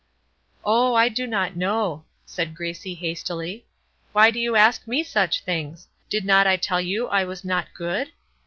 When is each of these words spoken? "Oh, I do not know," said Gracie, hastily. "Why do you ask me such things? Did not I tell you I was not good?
"Oh, 0.65 0.95
I 0.95 1.09
do 1.09 1.27
not 1.27 1.55
know," 1.55 2.05
said 2.25 2.55
Gracie, 2.55 2.95
hastily. 2.95 3.67
"Why 4.13 4.31
do 4.31 4.39
you 4.39 4.55
ask 4.55 4.87
me 4.87 5.03
such 5.03 5.41
things? 5.43 5.87
Did 6.09 6.25
not 6.25 6.47
I 6.47 6.55
tell 6.57 6.81
you 6.81 7.07
I 7.07 7.23
was 7.23 7.45
not 7.45 7.67
good? 7.75 8.11